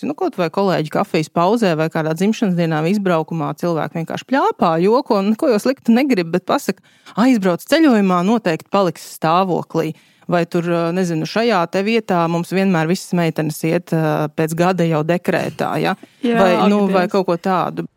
[0.00, 0.08] notikusi.
[0.08, 5.18] Nu, kaut vai kolēģi kafijas pauzē vai kādā dzimšanas dienā izbraukumā cilvēki vienkārši pļāpā, joko
[5.18, 6.82] un ko jau sliktu negrib, bet pasaka,
[7.16, 9.94] aizbrauc ceļojumā, noteikti paliks stāvoklī.
[10.30, 10.62] Vai tur,
[10.94, 15.96] nezinu, šajā vietā mums vienmēr visas meitenes iet pēc gada jau dekrētā, ja?
[16.22, 17.88] Jā, vai, nu, vai kaut ko tādu.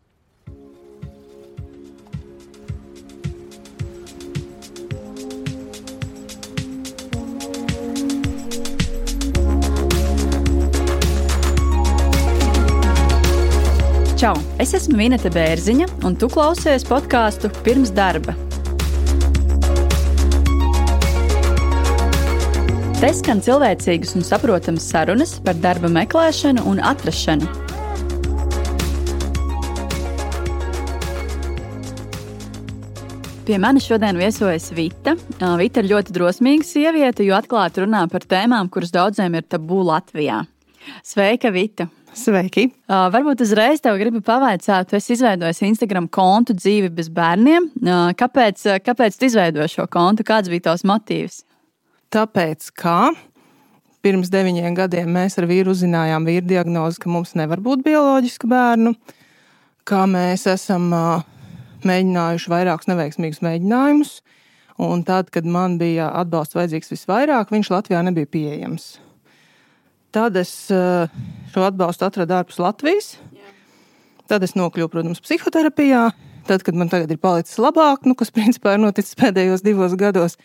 [14.24, 14.38] Čau!
[14.56, 18.32] Es esmu Minēta Bērziņa, un tu klausies podkāstu pirms darba.
[23.02, 27.50] Te skan cilvēcīgas un saprotamas sarunas par darba meklēšanu un atrašanu.
[33.44, 35.18] Pie manis šodien viesojas Vita.
[35.60, 40.46] Vita ir ļoti drosmīga sieviete, jo atklāti runā par tēmām, kuras daudziem ir tabū Latvijā.
[41.04, 41.88] Sveika, Vita!
[42.14, 42.68] Sveiki!
[42.86, 47.70] Uh, varbūt uzreiz tev gribu pavaicāt, tu esi izveidojis Instagram kontu dzīvi bez bērniem.
[47.82, 50.26] Uh, kāpēc, kāpēc tu izveidoji šo kontu?
[50.26, 51.42] Kāds bija tavs motīvs?
[52.14, 53.10] Tāpēc, ka
[54.04, 58.94] pirms deviņiem gadiem mēs ar vīru uzzinājām vīru diagnozi, ka mums nevar būt bioloģiska bērnu,
[59.88, 61.24] kā mēs esam uh,
[61.88, 64.18] mēģinājuši vairākus neveiksmīgus mēģinājumus.
[64.84, 68.94] Un tad, kad man bija atbalsts vajadzīgs visvairāk, viņš Latvijā nebija pieejams.
[70.14, 71.10] Tad es uh,
[71.50, 73.14] šo atbalstu atradu ārpus Latvijas.
[74.30, 76.08] Tad es nokļuvu, protams, psihoterapijā.
[76.46, 80.38] Tad, kad man tagad ir palicis labāk, nu, kas principā ir noticis pēdējos divos gados,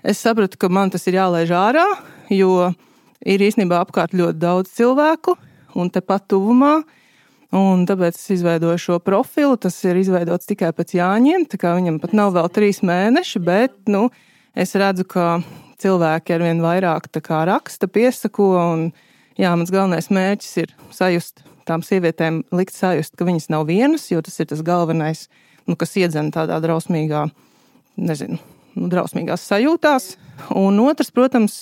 [0.00, 1.84] es sapratu, ka man tas ir jālaiž ārā,
[2.32, 2.70] jo
[3.20, 5.36] ir īstenībā apkārt ļoti daudz cilvēku
[5.76, 6.80] un tepat tuvumā.
[7.50, 9.56] Un tāpēc es izveidoju šo profilu.
[9.58, 11.48] Tas ir izveidots tikai pēc Jāņiem.
[11.50, 14.04] Viņam pat nav vēl trīs mēneši, bet nu,
[14.54, 15.40] es redzu, ka
[15.82, 17.10] cilvēki ar vien vairāk
[17.50, 18.52] raksta, piesako.
[18.54, 18.84] Un,
[19.40, 24.20] jā, mans galvenais mērķis ir sajust tām sievietēm, likt sajust, ka viņas nav vienas, jo
[24.24, 25.26] tas ir tas galvenais,
[25.68, 27.26] nu, kas iedzen tādā drausmīgā,
[28.00, 28.40] nezinu,
[28.76, 30.12] nu, drausmīgās sajūtās.
[30.56, 31.56] Un otrs, protams,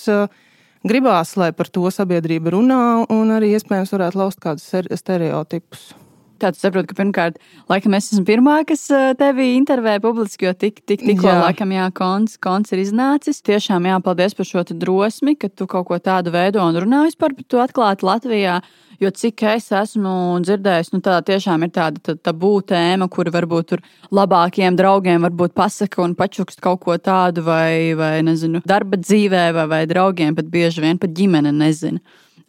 [0.88, 4.70] gribās, lai par to sabiedrība runā un arī iespējams varētu laust kādus
[5.02, 5.90] stereotipus.
[6.38, 7.38] Tāds saprot, ka pirmkārt,
[7.70, 8.86] laikam es esmu pirmā, kas
[9.18, 11.38] tevi intervēja publiski, jo tik, tik, tikko, jā.
[11.42, 13.42] laikam, jā, konts, konts ir iznācis.
[13.46, 17.48] Tiešām jāpaldies par šo drosmi, ka tu kaut ko tādu veido un runā vispār par
[17.48, 18.60] to atklāti Latvijā.
[18.98, 20.12] Jo cik es esmu
[20.42, 25.54] dzirdējis, nu, tā tiešām ir tāda tā, tabū tēma, kur varbūt tur labākiem draugiem varbūt
[25.54, 30.50] pasaka un pačukst kaut ko tādu, vai, vai nezinu, darba dzīvē, vai, vai draugiem, bet
[30.50, 32.02] bieži vien pat ģimene nezina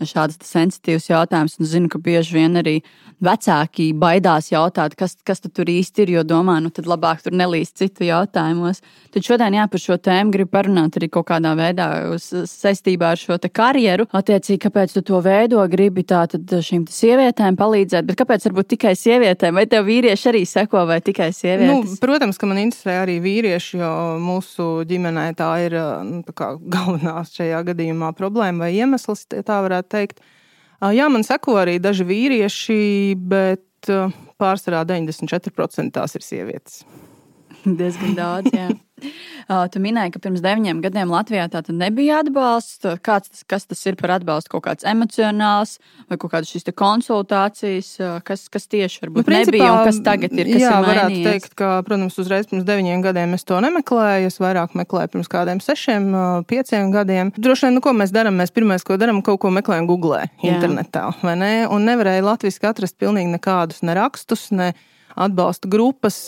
[0.08, 1.58] šādas sensitīvas jautājumas.
[1.60, 2.80] Un zinu, ka bieži vien arī
[3.24, 7.80] vecāki baidās jautāt, kas, kas tur īsti ir, jo domā, nu tad labāk tur nelīst
[7.82, 8.80] citu jautājumos.
[9.14, 11.90] Tad šodien jā, par šo tēmu gribu parunāt arī kaut kādā veidā
[12.20, 14.08] saistībā ar šo karjeru.
[14.16, 19.58] Attiecīgi, kāpēc tu to veido, gribi tātad šīm sievietēm palīdzēt, bet kāpēc varbūt tikai sievietēm,
[19.60, 21.68] vai tev vīrieši arī seko, vai tikai sievietes?
[21.68, 23.92] Nu, protams, ka man interesē arī vīrieši, jo
[24.24, 25.76] mūsu ģimenē tā ir
[26.08, 30.22] nu, tā galvenā šajā gadījumā problēma vai iemesls, tā varētu teikt.
[30.80, 32.80] Jā, man seko arī daži vīrieši,
[33.20, 33.90] bet
[34.40, 36.84] pārsvarā 94% tās ir sievietes.
[37.80, 38.70] Diezgan daudz, jā.
[39.74, 42.86] Tu minēji, ka pirms deviņiem gadiem Latvijā tā nebija atbalsts.
[43.06, 44.52] Kāds tas, kas tas ir par atbalstu?
[44.54, 45.78] Kaut kāds emocionāls
[46.12, 47.96] vai kaut kādas šīs konsultācijas,
[48.28, 50.52] kas, kas tieši varbūt nu, principā, nebija un kas tagad ir?
[50.52, 54.30] Kas jā, ir varētu teikt, ka, protams, uzreiz pirms deviņiem gadiem es to nemeklēju.
[54.30, 56.12] Es vairāk meklēju pirms kādiem sešiem,
[56.52, 57.34] pieciem gadiem.
[57.40, 58.38] Droši vien, nu, ko mēs darām?
[58.38, 61.52] Mēs pirmais, ko darām, kaut ko meklējam Google, internetā, vai ne?
[61.74, 64.76] Un nevarēja latviski atrast pilnīgi nekādus ne rakstus, ne
[65.20, 66.22] atbalsta grupas,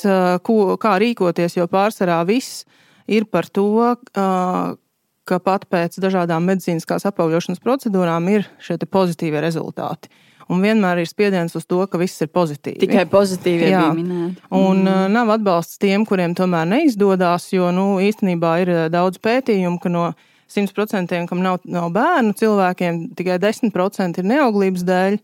[0.46, 2.66] ko, kā rīkoties, jo pārsvarā viss
[3.12, 10.12] ir par to, ka pat pēc dažādām medicīniskās apauļošanas procedūrām ir šie pozitīvie rezultāti.
[10.52, 12.82] Un vienmēr ir spiediens uz to, ka viss ir pozitīvi.
[12.82, 14.42] Tikai pozitīvi ir minēti.
[14.52, 15.14] Un mm.
[15.14, 20.10] nav atbalsts tiem, kuriem tomēr neizdodas, jo nu, īstenībā ir daudz pētījumu, ka no
[20.52, 25.22] 100% kam nav, nav bērnu cilvēkiem tikai 10% ir neauglības dēļ.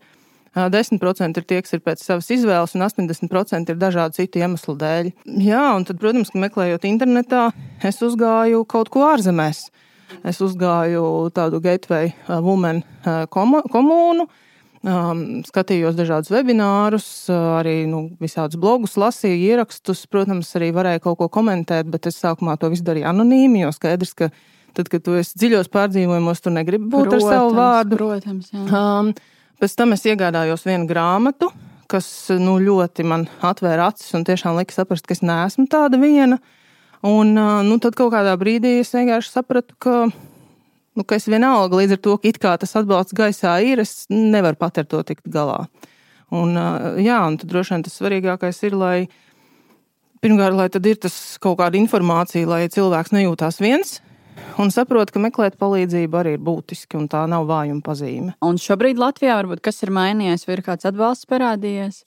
[0.56, 5.12] 10% ir tie, kas ir pēc savas izvēles, un 80% ir dažādu citu iemeslu dēļ.
[5.44, 7.48] Jā, un tad, protams, meklējot internetā,
[7.84, 9.68] es uzgāju kaut ko ārzemēs.
[10.26, 14.24] Es uzgāju tādu gateway woman komūnu,
[14.88, 20.06] um, skatījos dažādus webinārus, arī nu, visādus blogus, lasīju ierakstus.
[20.10, 24.16] Protams, arī varēju kaut ko komentēt, bet es sākumā to visu darīju anonīmi, jo skaidrs,
[24.16, 24.30] ka
[24.76, 28.00] tad, kad tu esi dziļos pārdzīvojumos, tu negribi būt protams, ar savu vārdu.
[28.00, 28.64] Protams, jā.
[28.64, 29.12] um,
[29.58, 31.48] Pēc tam es iegādājos vienu grāmatu,
[31.90, 32.06] kas
[32.38, 36.38] nu, ļoti man atvēra acis un tiešām lika saprast, ka es neesmu tāda viena.
[37.06, 41.96] Un nu, tad kaut kādā brīdī es vienkārši sapratu, ka nu, ka es vienalga līdz
[41.96, 45.26] ar to, ka it kā tas atbalsts gaisā ir, es nevaru pat ar to tikt
[45.26, 45.64] galā.
[46.34, 46.54] Un,
[47.00, 48.96] jā, un tad droši vien tas svarīgākais ir, lai
[50.22, 53.98] pirmkārt, lai ir tas kaut kāda informācija, lai cilvēks nejūtās viens,
[54.58, 58.34] un saprot, ka meklēt palīdzību arī ir būtiski, un tā nav vājuma pazīme.
[58.44, 62.02] Un šobrīd Latvijā varbūt kas ir mainījies, vai ir kāds atbalsts parādījies?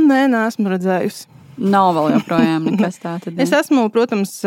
[0.00, 1.28] Nē, neesmu redzējusi.
[1.62, 3.28] Nav vēl joprojām nekas tāds.
[3.44, 4.38] es esmu, protams,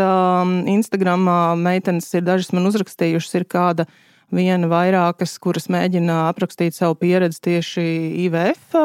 [0.74, 3.86] Instagramā meitenes ir dažas man uzrakstījušas, ir kāda
[4.34, 7.86] viena vairākas, kuras mēģina aprakstīt savu pieredzi tieši
[8.26, 8.76] IVF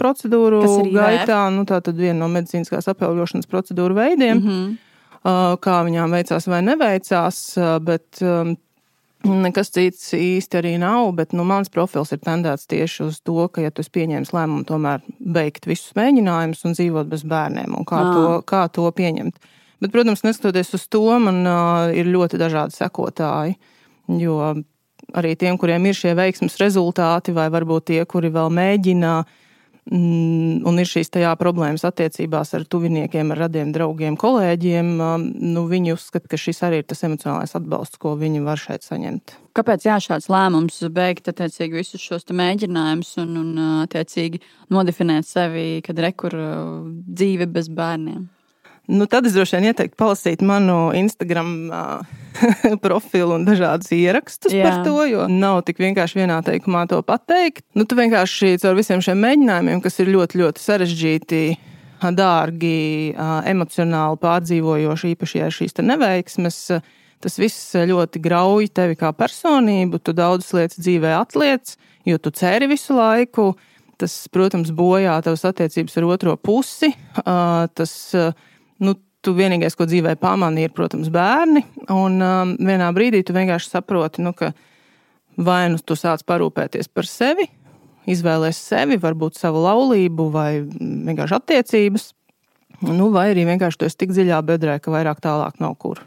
[0.00, 0.62] procedūru
[0.94, 1.44] gaitā.
[1.52, 4.40] Nu, tā tad viena no medicīniskās apaugošanas procedūru veidiem.
[4.40, 4.74] Mm -hmm.
[5.26, 7.40] Kā viņām veicās vai neveicās,
[7.82, 8.20] bet
[9.26, 13.62] Nekas cits īsti arī nav, bet nu, mans profils ir tendēts tieši uz to, ka,
[13.64, 18.26] ja tu pieņemsi lēmumu, tomēr beigt visus mēģinājumus un dzīvot bez bērniem, un kā, to,
[18.46, 19.40] kā to pieņemt.
[19.82, 23.56] Bet, protams, neskatoties uz to, man uh, ir ļoti dažādi sekotāji.
[24.20, 24.54] Jo
[25.16, 29.45] arī tiem, kuriem ir šie veiksmes rezultāti, vai varbūt tie, kuri vēl mēģina uh,
[29.86, 35.94] un ir šīs tajā problēmas attiecībās ar tuviniekiem, ar radiem draugiem, kolēģiem, um, nu, viņi
[35.94, 39.36] uzskata, ka šis arī ir tas emocionālais atbalsts, ko viņi var šeit saņemt.
[39.56, 44.42] Kāpēc jā, šāds lēmums beigt attiecīgi visus šos mēģinājumus un, un attiecīgi
[44.74, 46.34] nodefinēt sevi, kad rekur
[47.06, 48.26] dzīve bez bērniem?
[48.86, 51.54] Nu, tad es droši vien ieteiktu palasīt manu Instagram
[52.84, 54.66] profilu un dažādus ierakstus Jā.
[54.66, 57.64] par to, jo nav tik vienkārši vienā teikumā to pateikt.
[57.76, 61.42] Nu, tu vienkārši caur visiem šiem mēģinājumiem, kas ir ļoti, ļoti sarežģīti,
[62.16, 63.14] dārgi,
[63.50, 66.60] emocionāli pārdzīvojoši, īpaši ar šīs neveiksmes.
[67.24, 71.72] Tas viss ļoti grauj tevi kā personību, tu daudzas lietas dzīvē atliec,
[72.04, 73.54] jo tu ceri visu laiku.
[73.96, 76.90] Tas, protams, bojā tavas attiecības ar otro pusi.
[77.16, 77.94] Tas
[78.84, 78.92] nu,
[79.26, 81.64] tu vienīgais, ko dzīvē pamani, ir, protams, bērni.
[81.92, 84.52] Un um, vienā brīdī tu vienkārši saproti, nu, ka
[85.36, 87.48] vai nu tu sāc parūpēties par sevi,
[88.08, 92.10] izvēlēs sevi, varbūt savu laulību vai vienkārši attiecības,
[92.86, 96.04] nu, vai arī vienkārši tu esi tik dziļā bedrē, ka vairāk tālāk nav kur.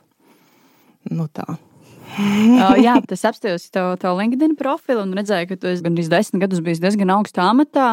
[1.10, 1.60] Nu, tā
[2.18, 6.44] uh, jā, tas apstājos tev, tev LinkedIn profilu un redzēju, ka tu esi gandrīz desmit
[6.44, 7.92] gadus bijis diezgan augstā amatā,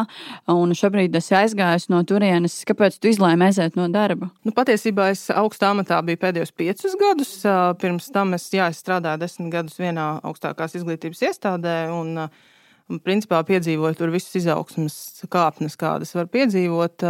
[0.51, 2.59] un šobrīd esi aizgājis no turienes.
[2.67, 4.31] Kāpēc tu izlēmi aiziet no darba?
[4.47, 7.33] Nu, patiesībā es augstā amatā biju pēdējos piecus gadus.
[7.81, 11.77] Pirms tam es, jā, es strādāju desmit gadus vienā augstākās izglītības iestādē.
[11.95, 12.29] Un,
[13.03, 14.95] principā piedzīvoju tur visas izaugsmas
[15.31, 17.03] kāpnes, kādas var piedzīvot.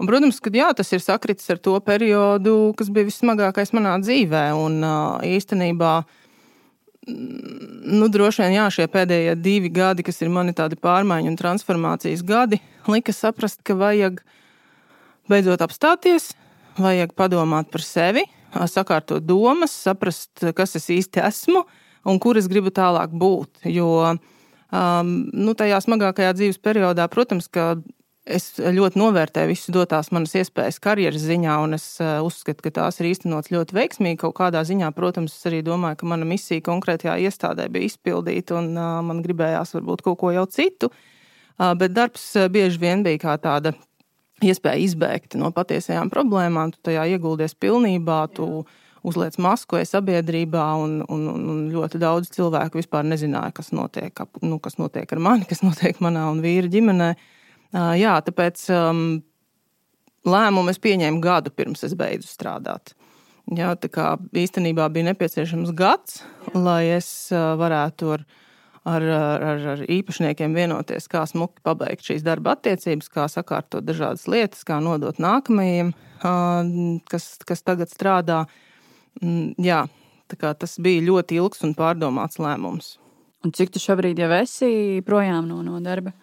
[0.00, 4.44] Un, protams, ka jā, tas ir sakritis ar to periodu, kas bija vissmagākais manā dzīvē.
[4.58, 4.80] Un
[5.28, 5.92] īstenībā,
[7.06, 7.62] mm,
[8.00, 12.24] nu, droši vien jā, šie pēdējie divi gadi, kas ir mani tādi pārmaiņu un transformācijas
[12.26, 14.22] gadi, lika saprast, ka vajag
[15.30, 16.32] beidzot apstāties,
[16.80, 21.64] vajag padomāt par sevi, sakārtot domas, saprast, kas es īsti esmu
[22.04, 23.62] un kur es gribu tālāk būt.
[23.70, 23.88] Jo
[24.72, 27.76] um, nu, tajā smagākajā dzīves periodā, protams, ka
[28.22, 33.00] Es ļoti novērtēju visas dotās manas iespējas karjeras ziņā, un es eh, uzskatu, ka tās
[33.00, 34.20] ir īstenotas ļoti veiksmīgi.
[34.20, 38.76] Kaut kādā ziņā, protams, es arī domāju, ka mana misija konkrētajā iestādē bija izpildīta, un
[38.76, 40.92] uh, man gribējās varbūt kaut ko jau citu.
[41.58, 43.74] Uh, bet darbs bieži vien bija kā tāda
[44.46, 46.76] iespēja izbēgt no patiesajām problēmām.
[46.76, 48.62] Tu tajā ieguldies pilnībā, tu
[49.02, 54.14] uzliec masku sabiedrībā, un, un, un ļoti daudz cilvēku vispār nezināja, kas notiek,
[54.46, 57.16] nu, kas notiek ar mani, kas notiek manā un vīra ģimenei.
[57.72, 59.22] Jā, tāpēc um,
[60.28, 62.92] lēmumu es pieņēmu gadu pirms es beidzu strādāt.
[63.52, 66.52] Jā, tā kā īstenībā bija nepieciešams gads, Jā.
[66.62, 68.22] lai es varētu ar,
[68.86, 74.62] ar, ar, ar īpašniekiem vienoties, kā smuki pabeigt šīs darba attiecības, kā sakārtot dažādas lietas,
[74.68, 75.90] kā nodot nākamajiem,
[77.10, 78.44] kas, kas tagad strādā.
[79.20, 79.82] Mm, jā,
[80.38, 82.96] tas bija ļoti ilgs un pārdomāts lēmums.
[83.42, 86.14] Un cik tu šobrīd jau esi projām no, no darba?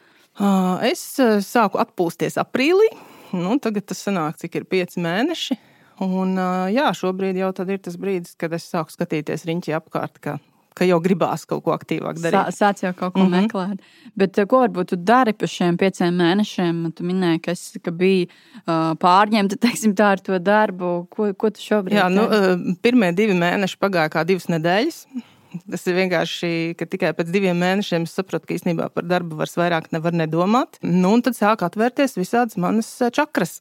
[0.90, 1.02] Es
[1.46, 2.90] sāku atpūsties aprīlī.
[3.36, 5.58] Nu, tagad tas sanāk, cik ir pieci mēneši.
[6.06, 6.38] Un,
[6.72, 10.38] jā, šobrīd jau ir tas brīdis, kad es sāku skatīties riņķī apkārt, ka,
[10.78, 12.38] ka jau gribās kaut ko aktīvāk darīt.
[12.56, 13.42] Sā, sāc jau kaut ko mm -hmm.
[13.44, 13.80] meklēt.
[14.16, 16.94] Bet ko varbūt tu dari pa šiem pieciem mēnešiem?
[16.96, 21.08] Tu minēji, ka, es, ka bija uh, pārņemta teiksim, tā ar to darbu.
[21.10, 22.16] Ko, ko tu šobrīd dari?
[22.16, 25.06] Jā, nu, pirmie divi mēneši pagāja kā divas nedēļas.
[25.50, 29.56] Tas ir vienkārši, ka tikai pēc diviem mēnešiem es sapratu, ka īstenībā par darbu vairs
[29.58, 30.78] vairāk nevar nedomāt.
[30.86, 33.58] Nu, un tad sāk atvērties visādas manas eh, čakras.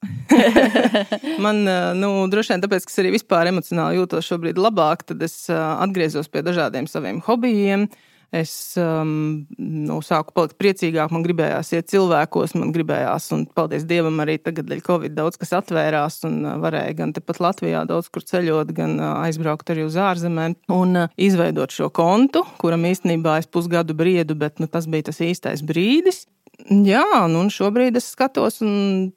[1.45, 5.25] Man, eh, nu, droši vien tāpēc, ka es arī vispār emocionāli jūtos šobrīd labāk, tad
[5.25, 7.89] es eh, atgriezos pie dažādiem saviem hobijiem.
[8.29, 14.21] Es um, nu, sāku palikt priecīgāk, man gribējās iet cilvēkos, man gribējās, un paldies Dievam,
[14.21, 18.27] arī tagad dēļ Covid daudz kas atvērās, un uh, varēja gan tepat Latvijā daudz kur
[18.29, 23.49] ceļot, gan uh, aizbraukt arī uz ārzemēm un uh, izveidot šo kontu, kuram īstenībā es
[23.49, 26.27] pusgadu briedu, bet nu, tas bija tas īstais brīdis.
[26.69, 29.15] Jā, nu, un šobrīd es skatos, un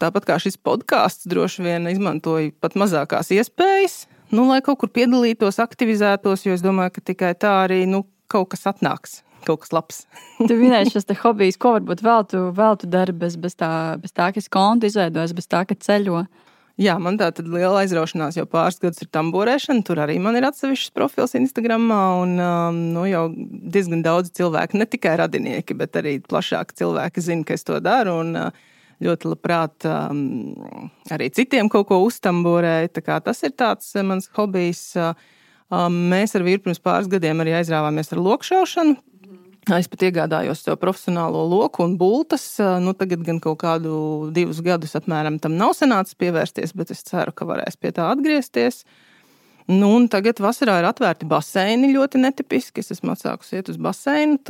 [0.00, 4.02] tāpat kā šis podkāsts, droši vien izmantoju pat mazākās iespējas,
[4.36, 8.52] nu, lai kaut kur piedalītos, aktivizētos, jo es domāju, ka tikai tā arī nu, kaut
[8.54, 9.20] kas atnāks.
[9.46, 10.02] Kaut kas labs.
[10.48, 14.12] tu minēji šos hobijus, ko varbūt vēl tu, vēl tu dari bez, bez, tā, bez
[14.12, 16.24] tā, ka es kontu izveidoju, bez tā, ka ceļo.
[16.80, 19.84] Jā, man tā tad liela aizraušanās jau pāris gadus ir tamborēšana.
[19.84, 21.90] Tur arī man ir atsevišķs profils Instagram.
[21.92, 27.44] Un um, nu, jau diezgan daudz cilvēku, ne tikai radinieki, bet arī plašāk cilvēki zina,
[27.44, 28.16] ka es to daru.
[28.22, 28.70] Un, uh,
[29.04, 30.22] ļoti labprāt um,
[31.12, 32.94] arī citiem kaut ko uztamborēju.
[33.04, 34.86] Tas ir tāds uh, mans hobijs.
[34.96, 35.20] Um,
[35.70, 38.96] mēs ar vīru pirms pāris gadiem arī aizrāvāmies ar lokšaušanu.
[39.76, 42.44] Es pat iegādājos to profesionālo loku un bultas.
[42.82, 47.34] Nu, tagad gan kaut kādu divus gadus apmēram tam nav sanācis pievērsties, bet es ceru,
[47.36, 48.82] ka varēs pie tā atgriezties.
[49.70, 52.82] Nu, un tagad vasarā ir atvērti baseini ļoti netipiski.
[52.82, 54.40] Es esmu atsākusi iet uz baseinu.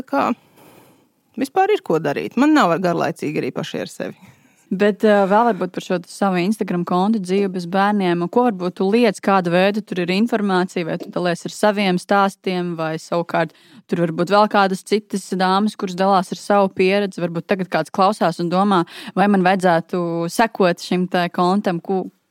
[1.41, 2.39] Vispār ir ko darīt.
[2.41, 4.31] Man nav garlaicīgi arī pašai ar sevi.
[4.71, 8.23] Bet uh, vēl varbūt par šo savu Instagram kontu dzīvi bez bērniem.
[8.31, 12.77] Ko varbūt tu liec, kāda veida tur ir informācija, vai tu dalies ar saviem stāstiem,
[12.79, 13.50] vai savukārt
[13.91, 17.19] tur varbūt vēl kādas citas dāmas, kuras dalās ar savu pieredzi.
[17.25, 18.85] Varbūt tagad kāds klausās un domā,
[19.19, 21.83] vai man vajadzētu sekot šim kontam,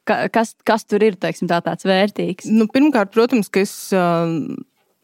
[0.08, 2.48] kas, kas tur ir teiksim, tā, tāds vērtīgs?
[2.56, 4.32] Nu, pirmkārt, protams, ka es uh,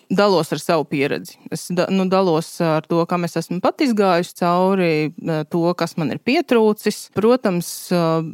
[0.09, 1.37] dalos ar savu pieredzi.
[1.53, 5.97] Es da, nu, dalos ar to, kam es esmu pat izgājusi cauri, eh, to, kas
[5.97, 7.09] man ir pietrūcis.
[7.15, 8.31] Protams, eh,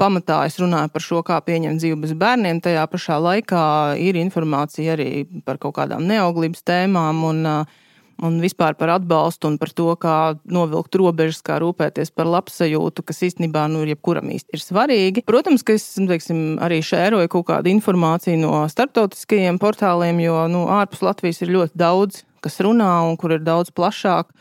[0.00, 2.60] pamatā es runāju par šo, kā pieņemt dzīvi bez bērniem.
[2.64, 3.64] Tajā pašā laikā
[4.02, 7.22] ir informācija arī par kaut kādām neauglības tēmām.
[7.30, 7.76] Un, uh,
[8.24, 13.22] un vispār par atbalstu un par to, kā novilkt robežas, kā rūpēties par labsajūtu, kas
[13.28, 15.24] īstenībā nu, jebkuram īsti ir svarīgi.
[15.28, 21.04] Protams, ka es teiksim, arī šēroju kaut kādu informāciju no starptautiskajiem portāliem, jo nu, ārpus
[21.04, 24.32] Latvijas ir ļoti daudz, kas runā un kur ir daudz plašāk.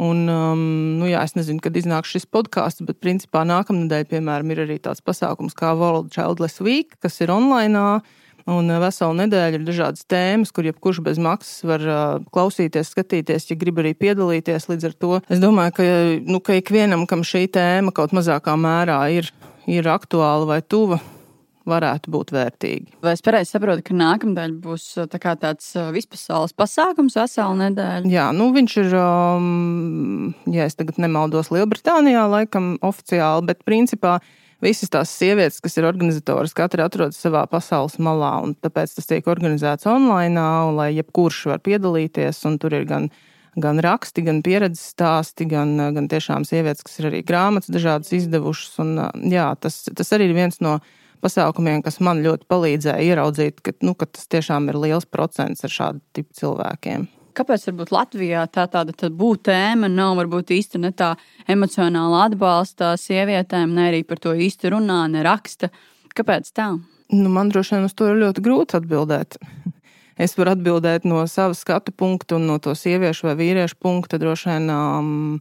[0.00, 0.60] Un, um,
[1.00, 5.02] nu, jā, es nezinu, kad iznāks šis podkāsts, bet principā nākamnedēļ, piemēram, ir arī tāds
[5.04, 8.00] pasākums kā World Childless Week, kas ir online.
[8.48, 12.00] Un eh, veselu nedēļu ir dažādas tēmas, kur jebkurš bez maksas var uh,
[12.32, 14.70] klausīties, skatīties, ja grib arī piedalīties.
[14.70, 15.88] Līdz ar to es domāju, ka,
[16.30, 19.32] nu, ka ikvienam, kam šī tēma kaut mazākā mērā ir,
[19.70, 21.00] ir aktuāla vai tuva,
[21.68, 22.98] varētu būt vērtīgi.
[23.04, 28.10] Vai es pareizi saprotu, ka nākamnedēļ būs tā tāds vispasaules pasākums, vesela nedēļa?
[28.10, 34.18] Jā, nu viņš ir, um, ja es tagad nemaldos, Lielbritānijā laikam oficiāli, bet principā
[34.64, 39.26] visas tās sievietes, kas ir organizatoras, katra atrodas savā pasaules malā, un tāpēc tas tiek
[39.30, 43.10] organizēts online, un lai jebkurš var piedalīties, un tur ir gan,
[43.60, 48.80] gan raksti, gan pieredzes stāsti, gan, gan tiešām sievietes, kas ir arī grāmatas dažādas izdevušas,
[48.84, 48.96] un
[49.32, 50.78] jā, tas, tas arī ir viens no
[51.24, 55.74] pasākumiem, kas man ļoti palīdzēja ieraudzīt, ka, nu, ka tas tiešām ir liels procents ar
[55.74, 57.08] šādu tipu cilvēkiem.
[57.36, 61.14] Kāpēc Latvijā tā tāda būtu tēma, nav varbūt īsti ne tā
[61.50, 65.70] emocionāla atbalsta sievietēm, ne arī par to īsti runā, ne raksta?
[66.16, 66.72] Kāpēc tā?
[67.10, 69.38] Nu, man droši vien uz to ir ļoti grūti atbildēt.
[70.20, 74.18] Es varu atbildēt no savas skatu punkta un no to sieviešu vai vīriešu punkta.
[74.20, 75.38] Droši vien, um,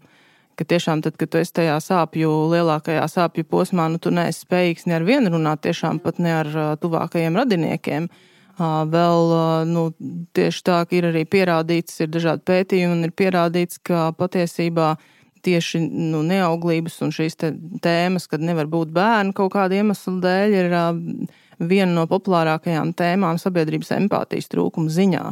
[0.55, 4.87] ka tiešām tad, kad tu esi tajā sāpju, lielākajā sāpju posmā, nu, tu neesi spējīgs
[4.87, 8.07] ne ar vienu runāt, tiešām pat ne ar uh, tuvākajiem radiniekiem.
[8.07, 9.29] Uh, Vēl
[9.69, 9.85] nu,
[10.35, 14.97] tieši tā, ir arī pierādīts, ir dažādi pētījumi, un ir pierādīts, ka patiesībā
[15.47, 20.75] tieši nu, neauglības un šīs tēmas, kad nevar būt bērni kaut kāda iemesla dēļ, ir
[21.69, 25.23] viena no populārākajām tēmām sabiedrības empātijas trūkuma ziņā.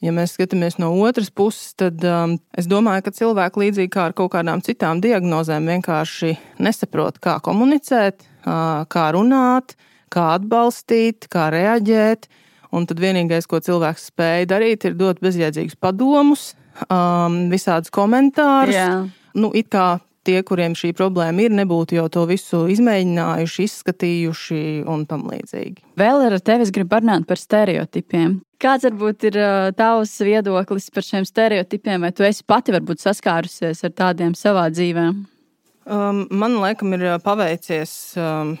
[0.00, 4.16] Ja mēs skatāmies no otras puses, tad um, es domāju, ka cilvēki līdzīgi kā ar
[4.16, 6.32] kaut kādām citām diagnozēm vienkārši
[6.64, 9.76] nesaprot, kā komunicēt, kā runāt,
[10.08, 12.30] kā atbalstīt, kā reaģēt.
[12.76, 16.52] Un tad vienīgais, ko cilvēks spēja darīt, ir dot bezjēdzīgus padomus,
[16.86, 18.76] um, visādus komentārus.
[18.76, 18.92] Jā.
[19.34, 25.04] Nu, it kā tie, kuriem šī problēma ir, nebūtu jau to visu izmēģinājuši, izskatījuši un
[25.10, 25.82] tam līdzīgi.
[26.00, 28.38] Vēl ar tevi es gribu parunāt par stereotipiem.
[28.60, 33.86] Kāds varbūt ir uh, tavs viedoklis par šiem stereotipiem, vai tu esi pati varbūt saskārusies
[33.88, 35.06] ar tādiem savā dzīvē?
[35.90, 37.94] Um, man laikam ir uh, paveicies.
[38.20, 38.58] Um,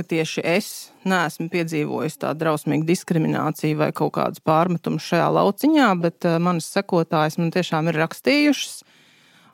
[0.00, 0.70] ka tieši es
[1.08, 7.36] neesmu piedzīvojis tādu drausmīgu diskrimināciju vai kaut kādus pārmetumus šajā lauciņā, bet uh, manas sekotājas
[7.40, 8.80] man tiešām ir rakstījušas.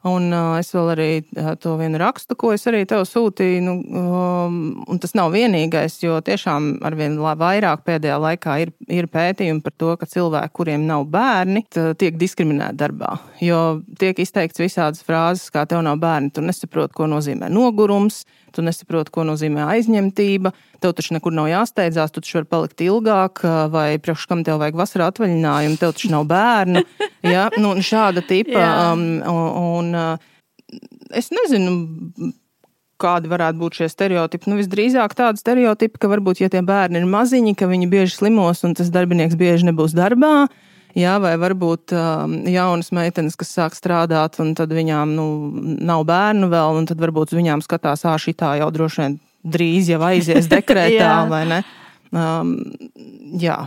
[0.06, 3.74] Un uh, es vēl arī uh, to vienu rakstu, ko es arī tev sūtīju, nu,
[3.98, 9.92] um, tas nav vienīgais, jo tiešām arvien vairāk pēdējā laikā ir, ir pētījumi par to,
[9.98, 11.64] ka cilvēki, kuriem nav bērni,
[11.98, 13.16] tiek diskriminēti darbā.
[13.42, 18.22] Jo tiek izteikts visādas frāzes, kā tev nav bērni, tu nesaproti, ko nozīmē nogurums,
[18.56, 20.52] tu nesaproti, ko nozīmē aizņemtība.
[20.82, 24.80] Tev taču nekur nav jāsteidzās, tu taču vari palikt ilgāk, vai priekš kam tev vajag
[24.80, 26.86] vasarā atvaļinājumu, tev taču nav bērnu.
[27.26, 27.48] Ja?
[27.58, 28.60] Nu, šāda tipa.
[28.92, 30.76] um, un, un,
[31.10, 31.72] es nezinu,
[33.02, 34.50] kādi varētu būt šie stereotipi.
[34.50, 38.62] Nu, visdrīzāk tādi stereotipi, ka varbūt, ja tie bērni ir maziņi, ka viņi bieži slimos
[38.66, 40.46] un tas darbinieks bieži nebūs darbā.
[40.96, 45.26] Jā, vai varbūt um, jaunas meitenes, kas sāk strādāt, un tad viņām nu,
[45.84, 49.90] nav bērnu vēl, un tad varbūt viņām skatās, ah, šī tā jau droši vien drīz
[49.92, 51.60] jau aizies dekrētā, vai ne?
[52.16, 52.54] Um,
[53.36, 53.58] jā.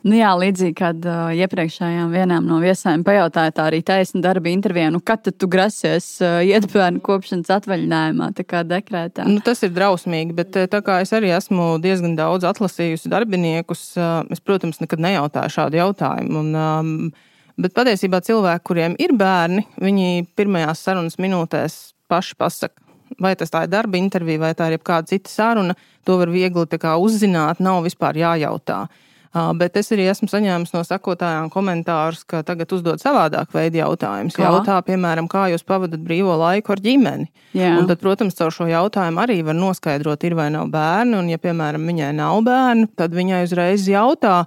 [0.00, 4.88] Nu jā, līdzīgi kā uh, iepriekšējām vienām no viesām pajautāja, tā arī taisna darba intervijā.
[4.94, 9.26] Nu, kad tu grasies uh, iet bērnu kopšanas atvaļinājumā, tā kā dekrētā?
[9.28, 14.22] Nu, tas ir drausmīgi, bet tā kā es arī esmu diezgan daudz atlasījusi darbiniekus, uh,
[14.32, 16.46] es, protams, nekad nejautāju šādu jautājumu.
[16.46, 21.76] Un, um, bet patiesībā cilvēki, kuriem ir bērni, viņi pirmajās sarunas minūtēs
[22.08, 22.88] paši pasaka,
[23.20, 25.76] vai tas tā ir darba intervija, vai tā ir kāda cita saruna,
[26.08, 28.86] to var viegli uzzināt, nav vispār jājautā.
[29.30, 34.38] Bet es arī esmu saņēmis no sakotājām komentārus, ka tagad uzdod savādāk veidu jautājumus.
[34.40, 37.28] Jautā, piemēram, kā jūs pavadat brīvo laiku ar ģimeni.
[37.54, 37.76] Jā.
[37.78, 41.14] Un tad, protams, caur šo jautājumu arī var noskaidrot, ir vai nav bērni.
[41.20, 44.42] Un, ja, piemēram, viņai nav bērnu, tad viņai uzreiz jautā,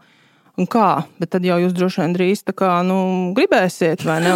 [0.54, 1.02] Un kā?
[1.18, 2.98] Bet tad jau jūs droši vien drīz tā kā nu,
[3.34, 4.36] gribēsiet, vai ne?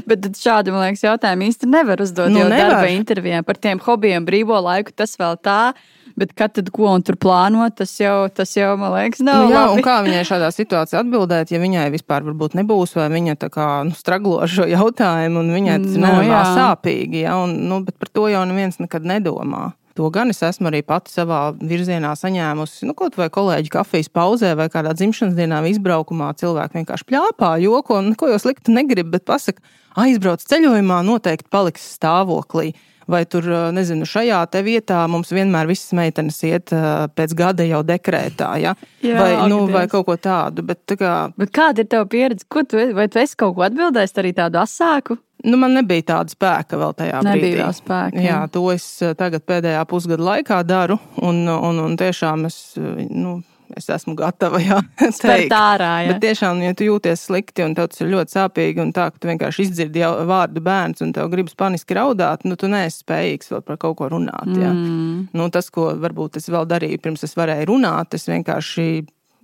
[0.08, 2.32] Bet šādi, man liekas, jautājumu īsti nevar uzdot.
[2.32, 2.78] Nu, jau nevar.
[2.78, 5.74] darba intervijā par tiem hobijiem, brīvo laiku, tas vēl tā.
[6.20, 9.46] Bet kad tad ko un tur plānot, tas jau, tas jau man liekas, nav.
[9.46, 9.78] Nu, jā, labi.
[9.78, 13.68] un kā viņai šādā situācijā atbildēt, ja viņai vispār varbūt nebūs, vai viņa tā kā
[13.88, 17.80] nu, straglo ar šo jautājumu, un viņai tas ir no, nu, sāpīgi, ja, un, nu,
[17.86, 19.70] bet par to jau neviens nekad nedomā.
[19.98, 22.86] To gan es esmu arī pati savā virzienā saņēmusi.
[22.88, 27.98] Nu, kaut vai kolēģi kafijas pauzē vai kādā dzimšanas dienā izbraukumā cilvēki vienkārši pļāpā, joko
[27.98, 29.64] un neko jau sliktu negrib, bet pasaka,
[29.98, 32.70] aizbrauc ceļojumā, noteikti paliks stāvoklī
[33.10, 36.74] vai tur, nezinu, šajā te vietā mums vienmēr visas meitenes iet
[37.16, 38.74] pēc gada jau dekrētā, ja?
[39.04, 40.64] Jā, vai, nu, vai kaut ko tādu.
[40.66, 41.14] Bet, tā kā...
[41.40, 42.46] bet kāda ir tava pieredze?
[42.50, 45.18] Ko tu, vai tu esi kaut ko atbildējis arī tādu asāku?
[45.44, 47.54] Nu, man nebija tāda spēka vēl tajā nebija brīdī.
[47.56, 48.24] Nebija spēka.
[48.24, 48.86] Jā, to es
[49.16, 53.38] tagad pēdējā pusgada laikā daru, un, un, un tiešām es, nu,
[53.78, 54.60] es esmu gatava.
[54.62, 54.80] Jā,
[55.20, 55.54] teikt.
[55.54, 55.90] ārā.
[56.04, 56.12] Jā.
[56.12, 59.22] Bet tiešām, ja tu jūties slikti un tev tas ir ļoti sāpīgi, un tā, ka
[59.22, 63.66] tu vienkārši izdzirdi vārdu bērns un tev gribas paniski raudāt, nu, tu neesi spējīgs vēl
[63.66, 64.50] par kaut ko runāt.
[64.54, 64.70] Jā.
[64.70, 65.26] Mm.
[65.36, 68.88] Nu, tas, ko varbūt es vēl darīju pirms es varēju runāt, es vienkārši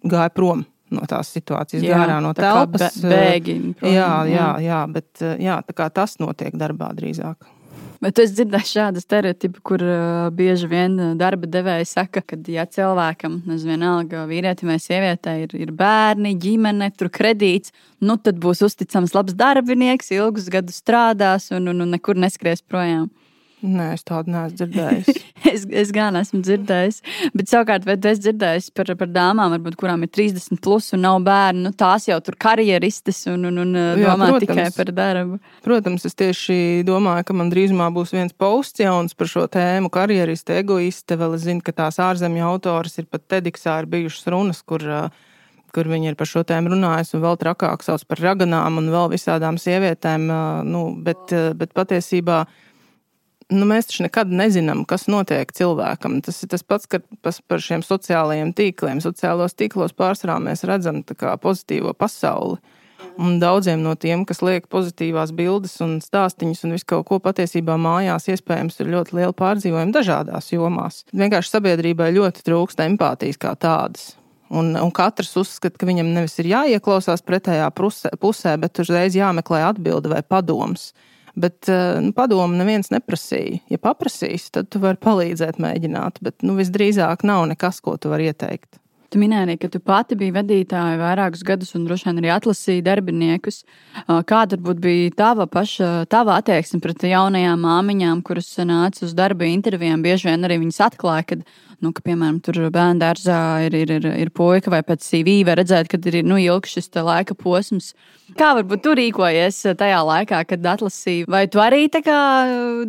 [0.06, 3.00] gāju prom no tās situācijas, jā, gārā no telpas.
[3.02, 3.56] Bēgi.
[3.82, 5.58] Jā, jā, jā, bet jā,
[5.94, 7.48] tas notiek darbā drīzāk.
[8.04, 13.38] Bet es dzirdēju šādu stereotipu, kur uh, bieži vien darba devēja saka, ka, ja cilvēkam,
[13.46, 17.72] vienalga vīrietim vai sievietei ir, ir bērni, ģimene, tur kredīts,
[18.04, 23.08] nu tad būs uzticams labs darbinieks, ilgus gadus strādās un, un, un nekur neskries projām.
[23.66, 25.08] Nē, es tādu neesmu dzirdējis.
[25.52, 27.00] es, es gan esmu dzirdējis.
[27.34, 31.18] Bet savukārt, vai es dzirdēju par, par dāmām, varbūt, kurām ir 30 plus un nav
[31.26, 35.40] bērnu, nu, tās jau tur karjeristes un, un, un Jā, domā protams, tikai par darbu.
[35.66, 40.60] Protams, es tieši domāju, ka man drīzumā būs viens posts jauns par šo tēmu- karjeriste,
[40.62, 41.18] egoiste.
[41.18, 44.84] Vēl es zinu, ka tās ārzemju autors ir pat Tediksā ir bijušas runas, kur
[45.76, 49.10] kur viņi ir par šo tēmu runājusi, un vēl trakāk sauc par raganām un vēl
[49.12, 50.24] visādām sievietēm.
[50.64, 52.46] Nu, bet, bet patiesībā
[53.52, 56.20] nu, mēs taču nekad nezinām, kas notiek cilvēkam.
[56.24, 61.94] Tas ir tas pats, ka par šiem sociālajiem tīkliem, sociālos tīklos pārsvarā mēs redzam pozitīvo
[61.94, 62.58] pasauli.
[63.20, 67.76] Un daudziem no tiem, kas liek pozitīvās bildes un stāstīņus un visu kaut ko patiesībā
[67.80, 71.02] mājās, iespējams, ir ļoti liela pārdzīvojuma dažādās jomās.
[71.16, 74.14] Vienkārši sabiedrībai ļoti trūkst empātijas kā tādas.
[74.52, 80.12] Un, un katrs uzskata, ka viņam nevis ir jāieklausās pretējā pusē bet uzreiz jāmeklē atbilde
[80.12, 80.92] vai padoms.
[81.36, 83.60] Bet eh, nu, padomu neviens neprasīja.
[83.72, 86.22] Ja paprasīs, tad tu vari palīdzēt, mēģināt.
[86.24, 88.80] Bet nu, visdrīzāk nav nekas, ko tu vari ieteikt.
[89.12, 93.60] Tu minēji, ka tu pati biji vadītāja vairākus gadus un droši vien arī atlasīji darbiniekus.
[94.26, 100.02] Kāda bija tava paša tava attieksme pret jaunajām māmiņām, kuras nāca uz darba intervijām?
[100.02, 101.38] Bieži vien arī viņas atklāja, ka
[101.84, 105.60] nu, ka, piemēram, tur bērnu dārzā ir, ir, ir, ir puika vai pēc CV var
[105.60, 107.92] redzēt, ka ir nu, ilgs šis laika posms.
[108.38, 111.26] Kā varbūt tu rīkojies tajā laikā, kad atlasīji?
[111.30, 111.86] Vai tu arī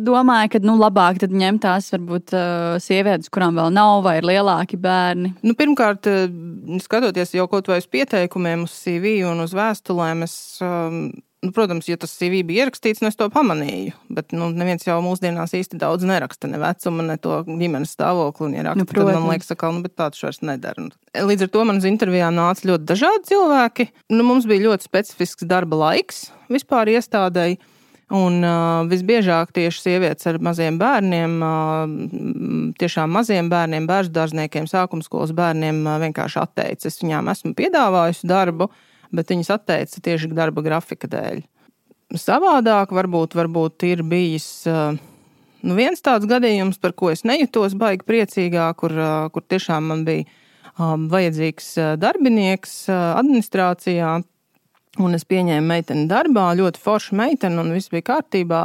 [0.02, 2.34] domāji, ka nu, labāk ņemt tās varbūt
[2.82, 5.34] sievietes, kurām vēl nav vai ir lielāki bērni?
[5.46, 6.08] Nu, pirmkārt,
[6.82, 11.08] skatoties jau kaut vai uz pieteikumiem, uz CV un uz vēstulēm, es um,
[11.42, 13.92] Nu, protams, ja tas CV bija ierakstīts, nu es to pamanīju.
[14.10, 18.48] Bet nu, neviens jau mūsdienās īsti daudz neraksta ne vecumu, ne to ģimenes stāvokli.
[18.48, 19.12] Un, ja raksta, nu, protams.
[19.12, 20.88] tad man liekas, ka nu, tāds vairs nedara.
[21.14, 23.86] Līdz ar to manas intervijā nāca ļoti dažādi cilvēki.
[24.16, 27.60] Nu, mums bija ļoti specifisks darba laiks vispār iestādēji.
[28.18, 35.04] Un uh, visbiežāk tieši sievietes ar maziem bērniem, uh, tiešām maziem bērniem, bērnu dārzniekiem, sākuma
[35.04, 36.96] skolas bērniem uh, vienkārši atteicis.
[36.96, 41.42] Es viņām esmu piedāvājusi darbu, uh, bet viņas atteica tieši darba grafika dēļ.
[42.16, 48.70] Savādāk varbūt, varbūt ir bijis nu, viens tāds gadījums, par ko es nejūtos baigi priecīgā,
[48.80, 48.94] kur,
[49.34, 50.24] kur tiešām man bija
[50.78, 54.18] vajadzīgs darbinieks administrācijā.
[54.98, 58.64] Un es pieņēmu meiteni darbā, ļoti forša meitene, un viss bija kārtībā.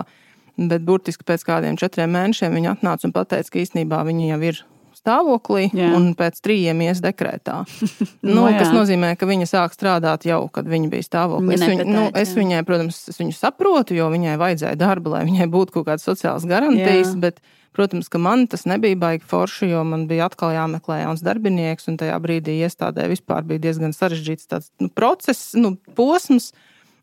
[0.57, 4.61] Bet burtiski pēc kādiem četriem mēnešiem viņa atnāca un teica, ka īstenībā viņa jau ir
[5.03, 5.91] stāvoklī jā.
[5.97, 7.63] un pēc trījiem ies dekrētā.
[8.25, 11.57] nu, no, kas nozīmē, ka viņa sāk strādāt jau, kad viņa bija stāvoklī.
[11.57, 15.49] Es, viņu, nu, es viņai, protams, es viņu saprotu, jo viņai vajadzēja darba, lai viņai
[15.51, 17.13] būtu kaut kādas sociālas garantijas.
[17.19, 17.43] Bet,
[17.75, 21.99] protams, ka man tas nebija baigi forši, jo man bija atkal jāmeklē jauns darbinieks, un
[21.99, 26.53] tajā brīdī iestādē vispār bija diezgan sarežģīts tāds nu, process, nu, posms.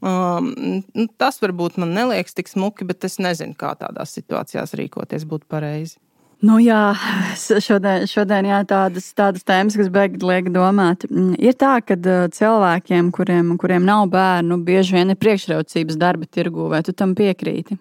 [0.00, 0.54] Um,
[0.96, 5.44] nu, tas varbūt man neliekas tik smuki, bet es nezinu, kā tādās situācijās rīkoties būtu
[5.50, 5.98] pareizi.
[6.40, 6.94] Nu, jā,
[7.36, 11.04] šodien, šodien jā, tādas, tādas tēmas, kas beigas liek domāt.
[11.10, 11.98] Mm, ir tā, ka
[12.32, 17.76] cilvēkiem, kuriem, kuriem nav bērnu, bieži vien ir priekšrocības darba tirgū, vai tu tam piekrīti?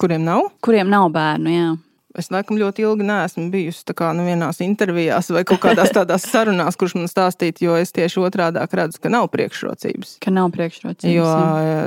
[0.00, 0.48] Kuriem nav?
[0.64, 1.68] Kuriem nav bērnu, jā.
[2.16, 6.78] Es laikam ļoti ilgi neesmu bijusi kā, nu, vienās intervijās vai kaut kādās tādās sarunās,
[6.78, 10.16] kurš man stāstītu, jo es tieši otrādi redzu, ka nav priekšrocības.
[10.24, 11.12] Ka nav priekšrocības.
[11.12, 11.26] Jo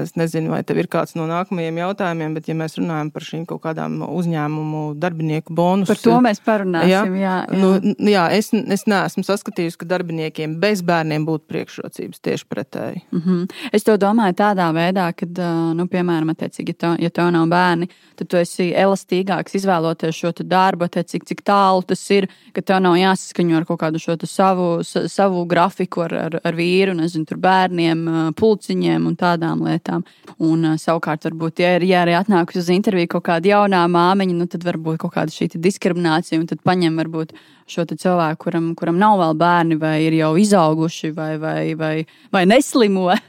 [0.03, 3.45] es nezinu, vai tev ir kāds no nākamajiem jautājumiem, bet ja mēs runājam par šīm
[3.49, 5.93] kaut kādām uzņēmumu darbinieku bonusiem.
[5.93, 6.91] Par to mēs parunāsim.
[6.91, 7.59] Jā, jā, jā.
[7.59, 13.03] Nu, jā es, es neesmu saskatījusi, ka darbiniekiem bez bērniem būtu priekšrocības tieši pretēji.
[13.11, 13.47] Mm -hmm.
[13.73, 15.25] Es to domāju tādā veidā, ka,
[15.73, 20.87] nu, piemēram, attiecīgi, ja tev, ja nav bērni, tad tu esi elastīgāks izvēloties šo darbu,
[20.91, 24.67] te, cik, cik tālu tas ir, ka tev nav jāsaskaņo ar kaut kādu šo savu,
[24.83, 28.03] savu grafiku ar, ar, ar vīru, nezinu, tur bērniem,
[28.39, 30.03] pulciņiem un tādām lietām.
[30.43, 34.49] Un savukārt, varbūt, ja ir ja arī atnākusi uz interviju kaut kāda jaunā māmiņa, nu,
[34.51, 37.33] tad varbūt kaut kāda šī diskriminācija, un tad paņem varbūt
[37.69, 41.95] šo cilvēku, kuram, kuram nav vēl bērni, vai ir jau izauguši, vai, vai, vai,
[42.33, 43.11] vai neslimo.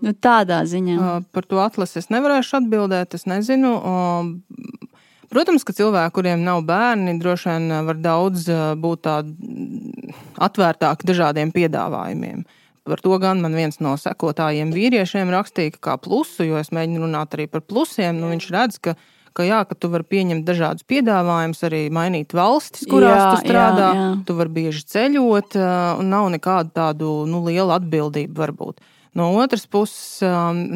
[0.00, 0.96] Nu, tādā ziņā.
[1.34, 3.18] Par to atlasi es nevarēšu atbildēt.
[3.18, 3.74] Es nezinu.
[5.30, 11.06] Protams, ka cilvēki, kuriem nav bērni, droši vien eh, var daudz eh, būt tādi atvērtāki
[11.06, 12.42] dažādiem piedāvājumiem.
[12.90, 17.36] Par to gan man viens no sekotājiem vīriešiem rakstīja, kā plusu, jo es mēģinu runāt
[17.36, 18.18] arī par plusiem.
[18.18, 18.96] Nu, viņš redz, ka,
[19.36, 23.92] ka, jā, ka tu vari pieņemt dažādus piedāvājumus, arī mainīt valstis, kurās jā, tu strādā.
[23.92, 24.10] Jā, jā.
[24.26, 28.82] Tu vari bieži ceļot, eh, un nav nekādu tādu nu, lielu atbildību varbūt.
[29.14, 30.20] No otras puses,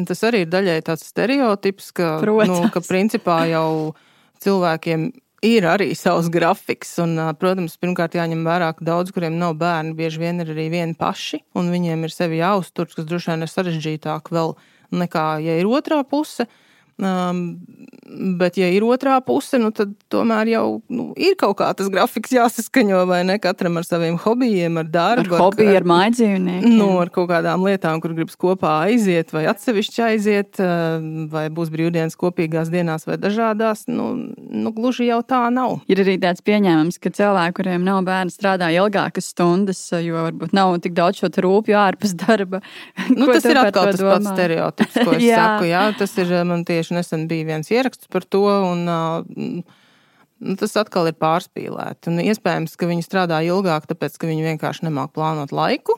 [0.07, 2.65] tas arī ir daļai tāds stereotips, ka, Protams.
[2.65, 3.95] nu, ka principā jau
[4.45, 5.09] cilvēkiem
[5.45, 6.95] ir arī savs grafiks.
[7.03, 10.97] Un, protams, pirmkārt jāņem vērā, ka daudz, kuriem nav bērni, bieži vien ir arī vieni
[10.97, 14.55] paši, un viņiem ir sevi jāuztur, kas droši vien ir sarežģītāk vēl
[14.95, 16.47] nekā, ja ir otrā puse.
[16.95, 17.57] Um,
[18.39, 22.31] bet, ja ir otrā puse, nu, tad tomēr jau nu, ir kaut kā tas grafiks
[22.31, 25.35] jāsaskaņo, vai ne katram ar saviem hobijiem, ar darbu.
[25.35, 26.71] Ar hobiju, ar, ar mājdzīvnieku.
[26.77, 30.61] Nu, ar kaut kādām lietām, kur gribas kopā aiziet, vai atsevišķi aiziet,
[31.33, 33.85] vai būs brīvdienas kopīgās dienās vai dažādās.
[33.91, 35.81] Nu, nu, gluži jau tā nav.
[35.91, 40.77] Ir arī tāds pieņēmums, ka cilvēki, kuriem nav bērni, strādā ilgākas stundas, jo varbūt nav
[40.85, 42.63] tik daudz šo rūpju ārpus darba.
[43.11, 44.15] Nu, tas ir atkal tas domā?
[44.15, 45.41] pats stereotips, ko es jā.
[45.41, 45.69] saku.
[45.69, 48.45] Jā, tas ir man tieši tieši nesen bija viens ieraksts par to.
[48.69, 49.65] Un,
[50.45, 52.11] Nu, tas atkal ir pārspīlēti.
[52.11, 55.95] Un iespējams, ka viņi strādā ilgāk, tāpēc ka viņi vienkārši nemāk plānot laiku.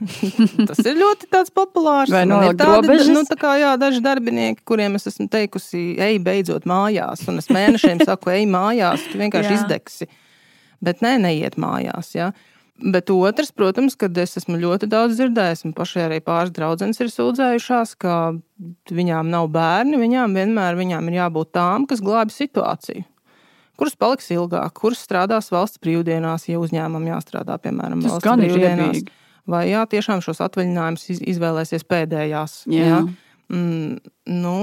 [0.70, 2.12] tas ir ļoti populārs.
[2.14, 6.70] Vai no tādi, nu, tā kā, jā, daži darbinieki, kuriem es esmu teikusi, ej, beidzot
[6.70, 10.08] mājās, un es mēnešiem saku, ej, mājās, tu vienkārši izdegsi.
[10.80, 12.14] Bet nē, neiet mājās.
[12.14, 12.30] Ja?
[12.80, 17.10] Bet otrs, protams, kad es esmu ļoti daudz dzirdējis, un pašai arī pāris draudzenes ir
[17.12, 18.14] sūdzējušās, ka
[18.96, 23.04] viņām nav bērni, viņām vienmēr viņām ir jābūt tām, kas glābi situāciju.
[23.80, 29.02] Kuras paliks ilgāk, kuras strādās valsts brīvdienās, ja uzņēmumam jāstrādā, piemēram, Tas valsts brīvdienās.
[29.50, 32.60] Vai jā, tiešām šos atvaļinājumus izvēlēsies pēdējās.
[32.70, 32.90] Jā.
[32.90, 33.00] Jā.
[33.50, 33.98] Mm,
[34.40, 34.58] nu,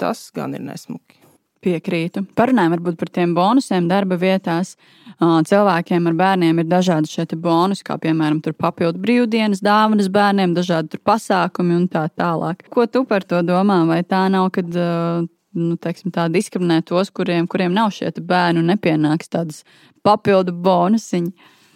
[0.00, 1.20] tas gan ir nesmuki.
[1.66, 2.22] Piekrītu.
[2.38, 4.76] Parunājam varbūt par tiem bonusiem darba vietās.
[5.18, 11.74] Cilvēkiem ar bērniem ir dažādi šie bonusi, kā piemēram papildu brīvdienas, dāvanas bērniem, dažādi pasākumi
[11.80, 12.68] un tā tālāk.
[12.70, 13.80] Ko tu par to domā?
[13.88, 18.70] Vai tā nav, kad nu, teiksim, tā diskriminē tos, kuriem, kuriem nav šie bērni un
[18.70, 19.64] nepienāks tādas
[20.06, 21.32] papildu bonusiņi?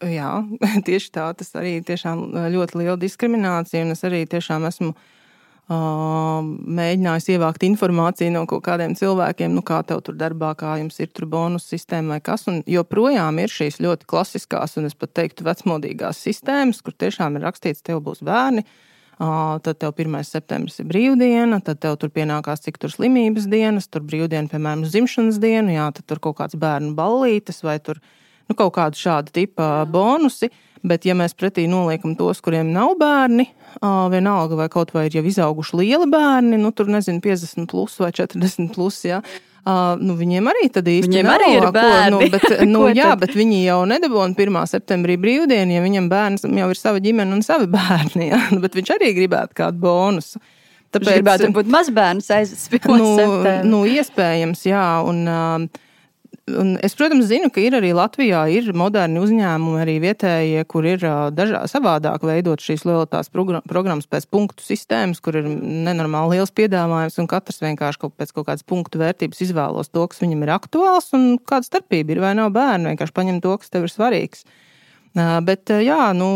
[0.06, 0.32] Jā,
[0.86, 1.30] tieši tā.
[1.36, 4.94] Tas arī tiešām ļoti liela diskriminācija, un es arī tiešām esmu
[5.70, 11.10] mēģinājis ievākt informāciju no kaut kādiem cilvēkiem, nu, kā tev tur darbā, kā jums ir
[11.14, 12.48] tur bonus sistēma vai kas.
[12.50, 17.46] Un joprojām ir šīs ļoti klasiskās un es pat teiktu vecmodīgās sistēmas, kur tiešām ir
[17.46, 18.66] rakstīts, tev būs bērni.
[19.20, 20.14] Tad tev 1.
[20.24, 25.36] septembris ir brīvdiena, tad tev tur pienākās cik tur slimības dienas, tur brīvdiena, piemēram, dzimšanas
[25.42, 28.00] diena, jā, tad tur kaut kāds bērnu ballītes vai tur
[28.48, 30.48] nu, kaut kādu šādu tipu bonusi.
[30.80, 33.44] Bet, ja mēs pretī noliekam tos, kuriem nav bērni,
[33.84, 38.08] vienalga vai kaut vai ir jau izauguši lieli bērni, nu tur nezinu, 50 plus vai
[38.16, 39.02] 40 plus.
[39.04, 39.20] Ja,
[39.60, 41.98] Uh, nu, viņiem arī tad īsti viņiem nav, arī ir bērni.
[42.00, 44.56] Ko, nu, bet, nu, jā, bet viņi jau nedabūna 1.
[44.70, 48.30] septembrī brīvdienu, ja viņam bērns jau ir sava ģimene un savi bērni.
[48.30, 48.40] Ja?
[48.54, 50.40] Nu, bet viņš arī gribētu kādu bonusu.
[50.90, 52.88] Tāpēc, viņš gribētu būt mazbērns aizsākt.
[52.88, 53.12] Nu,
[53.68, 54.86] nu, iespējams, jā.
[55.06, 55.84] Un, uh,
[56.58, 61.04] Un es, protams, zinu, ka ir arī Latvijā ir moderni uzņēmumi, arī vietējie, kur ir
[61.36, 67.28] dažā, savādāk veidot šīs lojalitātes programmas pēc punktu sistēmas, kur ir nenormāli liels piedāvājums, un
[67.30, 71.36] katrs vienkārši kaut pēc kaut kādas punktu vērtības izvēlos to, kas viņam ir aktuāls, un
[71.38, 74.46] kāda starpība ir vai nav bērnu, vienkārši paņem to, kas tev ir svarīgs.
[75.18, 76.28] Bet jā, nu,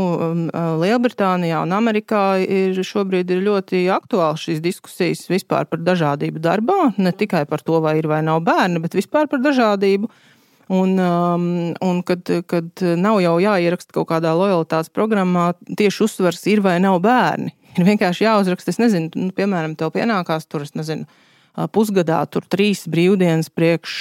[0.82, 6.78] Lielbritānijā un Amerikā ir šobrīd ir ļoti aktuāls šīs diskusijas vispār par dažādību darbā.
[6.98, 10.10] Ne tikai par to, vai ir vai nav bērni, bet vispār par dažādību.
[10.74, 16.78] Un, un kad, kad nav jau jāieraksta kaut kādā lojalitātes programmā, tieši uzsvers ir vai
[16.82, 17.52] nav bērni.
[17.76, 21.06] Ir vienkārši jāuzraksta, es nezinu, nu, piemēram, tev pienākās tur, es nezinu,
[21.74, 24.00] pusgadā tur trīs brīvdienas priekš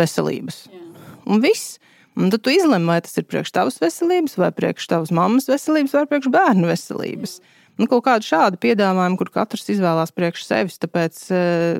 [0.00, 0.62] veselības.
[0.72, 0.84] Jā.
[1.28, 1.76] Un viss.
[2.18, 5.94] Un tad tu izlemi, vai tas ir priekš tavas veselības, vai priekš tavas mammas veselības,
[5.94, 7.36] vai priekš bērnu veselības.
[7.78, 10.80] Nu, kaut kāda šāda piedāvājuma, kur katrs izvēlās priekš sevis.
[10.82, 11.78] Tāpēc eh,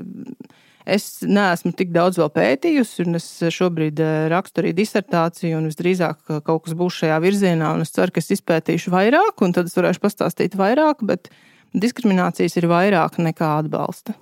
[0.86, 6.22] es neesmu tik daudz vēl pētījusi, un es šobrīd eh, rakstu arī disertāciju, un visdrīzāk
[6.46, 10.04] kaut kas būs šajā virzienā, es ceru, ka es izpētīšu vairāk, un tad es varēšu
[10.06, 11.32] pastāstīt vairāk, bet
[11.74, 14.14] diskriminācijas ir vairāk nekā atbalsta.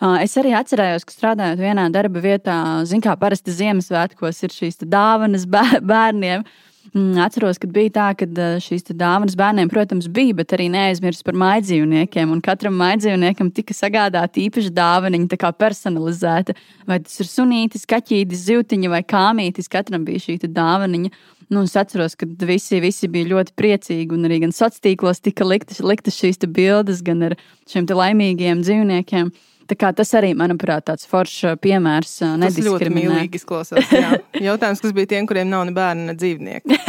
[0.00, 2.56] Es arī atcerējos, ka strādājot vienā darba vietā,
[2.88, 5.44] zināmā kā parasti Ziemassvētkos ir šīs dāvanas
[5.92, 6.46] bērniem.
[6.94, 11.36] Mm, atceros, ka bija tā, ka šīs dāvanas bērniem, protams, bija, bet arī neaizmirst par
[11.38, 12.32] maidzīvniekiem.
[12.42, 16.56] Katram maidzīvniekam tika sagādāta īpaša dāvana, tā kā personalizēta.
[16.88, 21.12] Vai tas ir sunītis, kaķītis, zivtiņa vai kāmītis, katram bija šī dāvana.
[21.50, 25.44] Nu, es atceros, ka visi, visi bija ļoti priecīgi, un arī gan sociālos tīklos tika
[25.44, 29.32] liktas, liktas šīs bildes, gan ar šiem laimīgiem dzīvniekiem.
[29.78, 32.16] Tas arī, manuprāt, tāds foršs uh, piemērs.
[32.24, 32.90] Uh, tas ļoti
[33.38, 33.90] izklausās.
[33.94, 34.18] Jā.
[34.48, 36.78] Jautājums, kas bija tiem, kuriem nav ne bērni, ne dzīvnieki.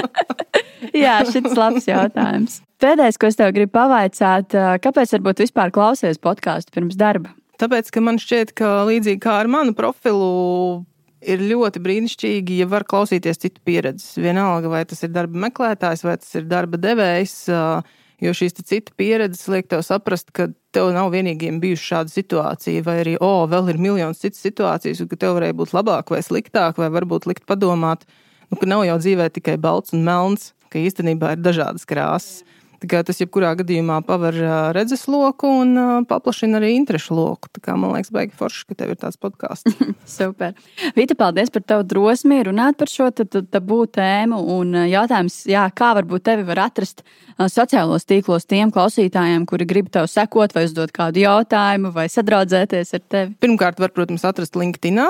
[1.04, 2.60] jā, šis labs jautājums.
[2.80, 7.34] Pēdējais, ko es tev gribu pavaicāt, uh, kāpēc varbūt vispār klausies podkāstu pirms darba?
[7.60, 10.86] Tāpēc, ka man šķiet, ka līdzīgi kā ar manu profilu,
[11.20, 14.14] ir ļoti brīnišķīgi, ja var klausīties citu pieredzes.
[14.20, 17.36] Vienalga, vai tas ir darba meklētājs, vai tas ir darba devējs.
[17.52, 22.84] Uh, Jo šīs citu pieredzes liek tev saprast, ka tev nav vienīgiem bijusi šāda situācija,
[22.84, 26.20] vai arī, o, oh, vēl ir miljonus citas situācijas, ka tev varēja būt labāk vai
[26.24, 28.04] sliktāk, vai varbūt likt padomāt,
[28.50, 32.44] nu, ka nav jau dzīvē tikai balts un melns, ka īstenībā ir dažādas krāsas.
[32.80, 34.36] Tas jebkurā gadījumā paver
[34.72, 37.50] redzesloku un paplašina arī interešu loku.
[37.52, 39.74] Tā kā, man liekas, baigi forši, ka tev ir tāds podkāsts.
[40.18, 40.54] Super.
[40.96, 44.38] Vita, paldies par tavu drosmi runāt par šo tabu tēmu.
[44.56, 47.04] Un jautājums, jā, kā varbūt tevi var atrast
[47.52, 53.04] sociālos tīklos tiem klausītājiem, kuri grib tev sekot vai uzdot kādu jautājumu vai sadraudzēties ar
[53.12, 53.36] tevi?
[53.44, 55.02] Pirmkārt, var, protams, atrast LinkedIn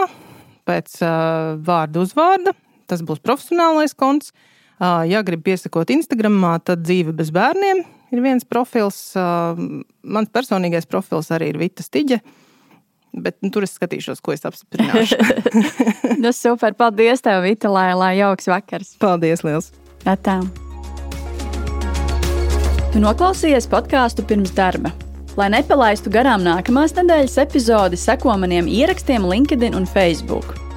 [0.69, 2.55] pēc uh, vārdu uzvārda.
[2.91, 4.35] Tas būs profesionālais konts.
[4.81, 9.12] Ja grib piesakot Instagramā, tad dzīve bez bērniem ir viens profils.
[9.16, 12.21] Mans personīgais profils arī ir Vita Stiģe.
[13.11, 15.19] Bet nu, tur es skatīšos, ko es apstiprināšu.
[16.23, 16.77] nu, super.
[16.79, 18.95] Paldies, tev, Vita, lai, lai jauks vakars.
[19.03, 19.73] Paldies, liels.
[20.07, 20.38] Tā.
[22.95, 24.95] Tu noklausījies podkāstu pirms darba.
[25.38, 30.55] Lai nepalaistu garām nākamās nedēļas epizodi, seko maniem ierakstiem LinkedIn un Facebook.